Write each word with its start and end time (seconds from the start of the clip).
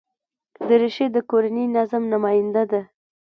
دریشي 0.67 1.07
د 1.15 1.17
کورني 1.29 1.65
نظم 1.75 2.03
نماینده 2.13 2.63
ده. 2.71 2.81